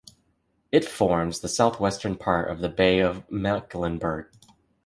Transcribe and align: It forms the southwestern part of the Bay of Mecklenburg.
It 0.71 0.83
forms 0.83 1.41
the 1.41 1.47
southwestern 1.47 2.15
part 2.15 2.49
of 2.49 2.57
the 2.59 2.69
Bay 2.69 3.01
of 3.01 3.23
Mecklenburg. 3.29 4.31